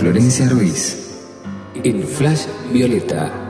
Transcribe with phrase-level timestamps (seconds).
[0.00, 0.96] Florencia Ruiz
[1.84, 3.49] en Flash Violeta.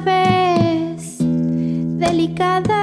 [0.00, 1.18] vez
[1.98, 2.75] delicada.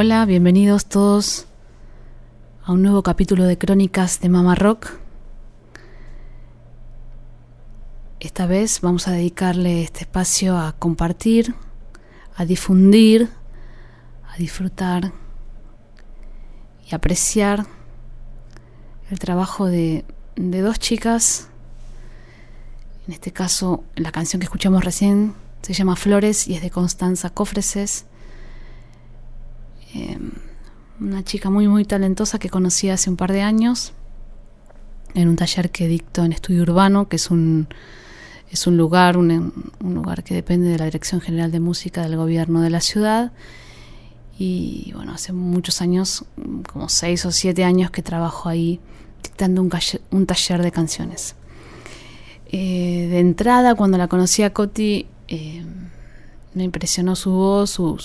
[0.00, 1.46] Hola, bienvenidos todos
[2.62, 4.92] a un nuevo capítulo de Crónicas de Mama Rock.
[8.20, 11.56] Esta vez vamos a dedicarle este espacio a compartir,
[12.36, 13.28] a difundir,
[14.32, 15.10] a disfrutar
[16.88, 17.66] y apreciar
[19.10, 20.04] el trabajo de,
[20.36, 21.48] dos chicas.
[23.08, 27.30] En este caso, la canción que escuchamos recién se llama Flores y es de Constanza
[27.30, 28.06] Cofreses
[29.94, 30.32] Em,
[31.00, 33.92] una chica muy muy talentosa que conocí hace un par de años
[35.14, 37.68] en un taller que dicto en estudio urbano, que es un,
[38.50, 42.60] es un lugar, un, lugar que depende de la Dirección General de Música del Gobierno
[42.60, 43.32] de la ciudad.
[44.38, 46.24] Y bueno, hace muchos años,
[46.72, 48.80] como seis o siete años que trabajo ahí
[49.22, 49.70] dictando un,
[50.10, 51.34] un taller de canciones.
[52.50, 55.64] Eh, de entrada, cuando la conocí a Coti, eh,
[56.54, 57.98] me impresionó su voz, su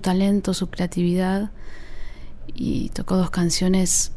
[0.00, 1.50] talento, su creatividad
[2.46, 4.12] y tocó dos canciones.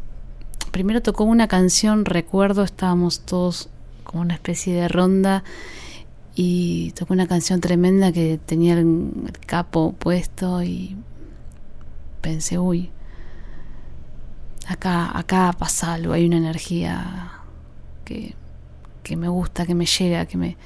[0.72, 3.70] Primero tocó una canción, recuerdo, estábamos todos
[4.04, 5.44] como una especie de ronda
[6.36, 9.12] y tocó una canción tremenda que tenía el,
[9.46, 10.98] capo puesto y
[12.22, 12.92] pensé, uy,
[14.68, 17.42] acá, acá pasa algo, hay una energía
[18.04, 18.36] que,
[19.04, 20.58] que me gusta, que me llega, que me,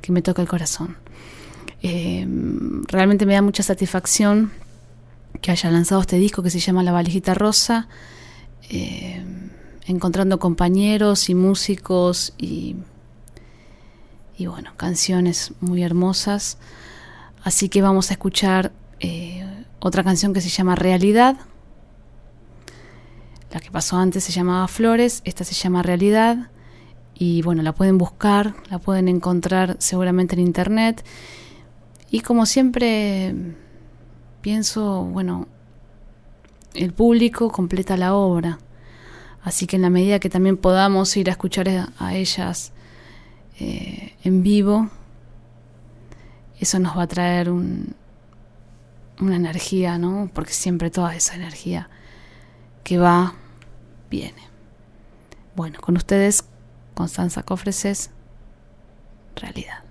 [0.00, 0.96] que me toca el corazón.
[1.82, 2.26] Eh,
[2.88, 4.50] realmente me da mucha satisfacción
[5.40, 7.88] que haya lanzado este disco que se llama La Valijita Rosa,
[8.70, 9.24] eh,
[9.86, 12.76] encontrando compañeros y músicos y,
[14.36, 16.58] y, bueno, canciones muy hermosas.
[17.44, 19.44] Así que vamos a escuchar eh,
[19.78, 21.36] otra canción que se llama Realidad.
[23.52, 26.50] La que pasó antes se llamaba Flores, esta se llama Realidad
[27.14, 31.04] Y bueno, la pueden buscar, la pueden encontrar seguramente en internet.
[32.10, 33.34] Y como siempre
[34.40, 35.46] pienso, bueno,
[36.74, 38.58] el público completa la obra.
[39.42, 41.68] Así que en la medida que también podamos ir a escuchar
[41.98, 42.72] a ellas
[43.60, 44.90] eh, en vivo,
[46.60, 47.94] eso nos va a traer un,
[49.20, 50.30] una energía, ¿no?
[50.32, 51.88] Porque siempre toda esa energía
[52.84, 53.34] que va,
[54.10, 54.42] viene.
[55.54, 56.44] Bueno, con ustedes,
[56.94, 58.10] Constanza Cofreses,
[59.36, 59.84] realidad.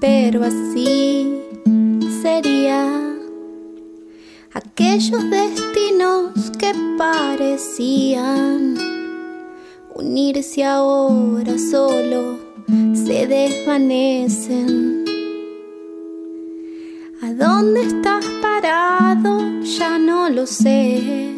[0.00, 1.40] Pero así
[2.20, 2.86] sería
[4.52, 8.76] aquellos destinos que parecían
[9.94, 12.38] unirse ahora solo
[12.92, 15.06] se desvanecen.
[17.22, 19.38] ¿A dónde estás parado?
[19.62, 21.34] Ya no lo sé,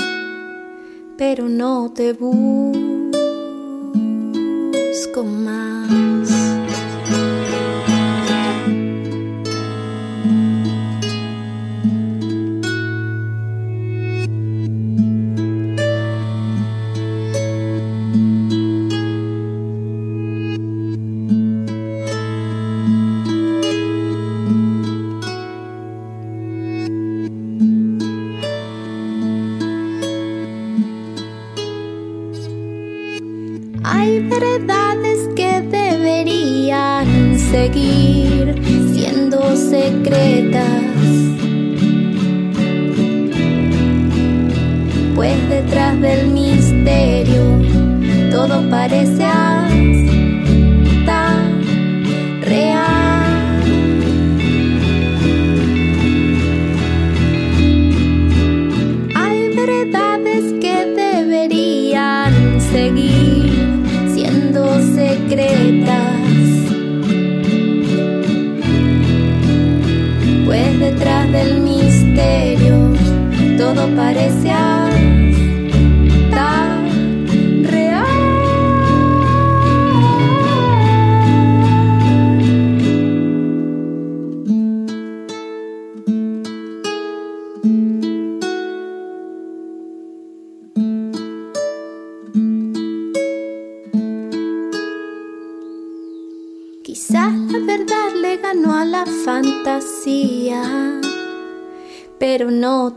[1.17, 2.84] pero no te busco
[5.13, 6.34] más.
[33.97, 38.55] Hay verdades que deberían seguir
[38.93, 40.83] siendo secretas.
[45.15, 47.45] Pues detrás del misterio
[48.33, 50.14] todo parece así.
[72.15, 72.95] Pero
[73.75, 75.24] no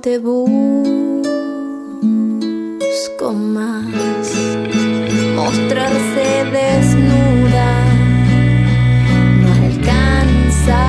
[0.07, 0.47] te busco
[3.33, 3.83] más.
[5.35, 7.69] Mostrarse desnuda
[9.41, 10.81] no alcanza.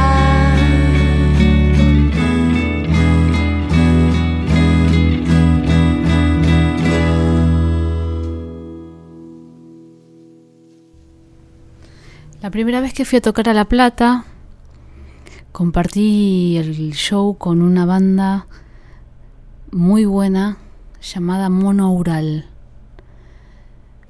[12.40, 14.26] La primera vez que fui a tocar a La Plata,
[15.50, 18.46] compartí el show con una banda
[19.70, 20.58] muy buena
[21.00, 21.96] llamada Mono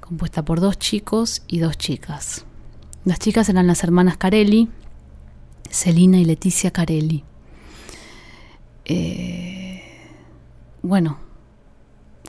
[0.01, 2.45] compuesta por dos chicos y dos chicas.
[3.05, 4.69] Las chicas eran las hermanas Carelli,
[5.71, 7.25] Celina y Leticia Carelli.
[8.85, 9.83] Eh,
[10.83, 11.19] bueno,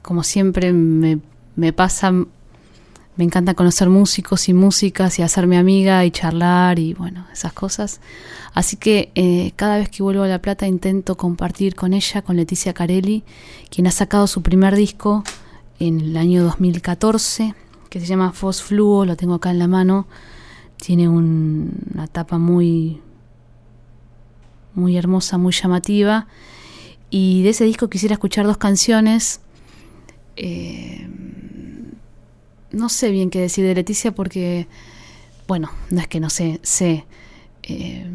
[0.02, 1.20] como siempre me,
[1.56, 2.12] me pasa,
[3.20, 8.00] me encanta conocer músicos y músicas y hacerme amiga y charlar y bueno, esas cosas.
[8.54, 12.38] Así que eh, cada vez que vuelvo a La Plata intento compartir con ella, con
[12.38, 13.26] Leticia Carelli,
[13.70, 15.26] quien ha sacado su primer disco
[15.82, 17.56] en el año 2014,
[17.90, 20.08] que se llama Fos Fluo, lo tengo acá en la mano.
[20.78, 23.02] Tiene una tapa muy,
[24.76, 26.28] muy hermosa, muy llamativa.
[27.10, 29.42] Y de ese disco quisiera escuchar dos canciones.
[30.38, 31.10] Eh,
[32.72, 34.68] no sé bien qué decir de Leticia porque,
[35.48, 37.06] bueno, no es que no sé, sé,
[37.64, 38.10] eh,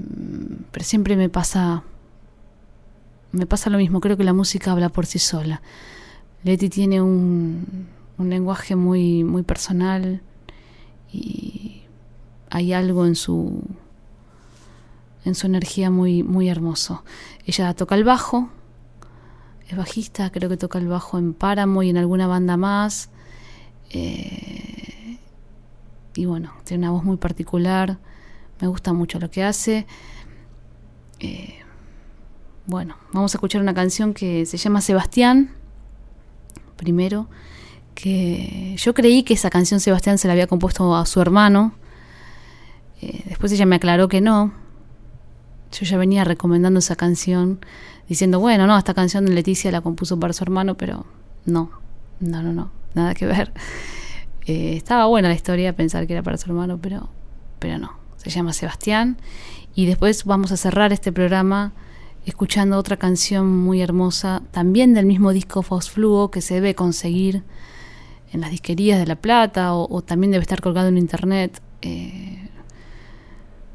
[0.71, 1.83] pero siempre me pasa,
[3.33, 5.63] me pasa lo mismo, creo que la música habla por sí sola.
[6.43, 10.23] Leti tiene un, un lenguaje muy, muy personal
[11.13, 11.83] y
[12.51, 13.63] hay algo en su
[15.25, 17.03] en su energía muy, muy hermoso.
[17.47, 18.51] Ella toca el bajo,
[19.69, 23.09] es bajista, creo que toca el bajo en Páramo y en alguna banda más.
[23.95, 25.19] Eh,
[26.17, 27.99] y bueno, tiene una voz muy particular,
[28.61, 29.87] me gusta mucho lo que hace.
[31.21, 31.61] Eh,
[32.67, 35.53] bueno, vamos a escuchar una canción que se llama Sebastián,
[36.77, 37.29] primero,
[37.95, 41.75] que yo creí que esa canción Sebastián se la había compuesto a su hermano,
[43.01, 44.53] eh, después ella me aclaró que no,
[45.71, 47.61] yo ya venía recomendando esa canción,
[48.09, 51.07] diciendo, bueno, no, esta canción de Leticia la compuso para su hermano, pero
[51.45, 51.71] no,
[52.19, 53.53] no, no, no, nada que ver.
[54.47, 57.09] Eh, estaba buena la historia, pensar que era para su hermano, pero,
[57.61, 57.97] pero no.
[58.19, 59.17] Se llama Sebastián.
[59.75, 61.73] Y después vamos a cerrar este programa
[62.27, 67.43] escuchando otra canción muy hermosa, también del mismo disco Fosfluo, que se debe conseguir
[68.33, 71.63] en las disquerías de La Plata o, también debe estar colgado en internet.
[71.83, 72.51] Eh,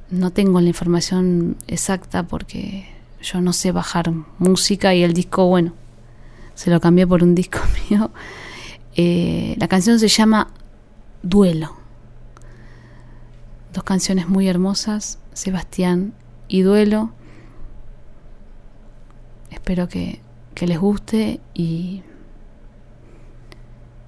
[0.10, 2.88] no tengo la información exacta porque
[3.22, 5.74] yo no sé bajar música y el disco, bueno,
[6.56, 7.60] se lo cambié por un disco
[7.90, 8.12] mío.
[9.02, 10.50] Eh, la canción se llama
[11.24, 11.74] Duelo.
[13.72, 16.14] Dos canciones muy hermosas, Sebastián
[16.50, 17.14] y Duelo.
[19.52, 20.20] Espero que,
[20.60, 22.04] les guste y,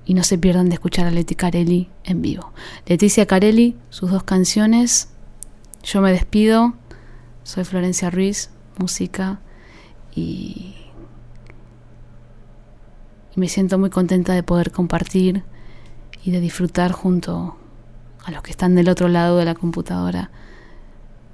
[0.06, 2.52] y no se pierdan de escuchar a Leti Carelli en vivo.
[2.86, 5.08] Leticia Carelli, sus dos canciones.
[5.86, 6.74] Yo me despido.
[7.44, 9.40] Soy Florencia Ruiz música
[10.14, 10.76] y,
[13.36, 15.44] me siento muy contenta de poder compartir
[16.24, 17.58] y de disfrutar junto
[18.24, 20.32] a los que están del otro lado de la computadora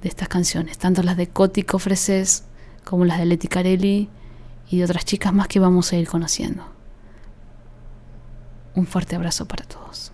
[0.02, 2.44] de estas canciones, tanto las de Coti Cofreses
[2.84, 4.08] como las de Leti Carelli
[4.70, 6.64] y de otras chicas más que vamos a ir conociendo.
[8.74, 10.12] Un fuerte abrazo para todos.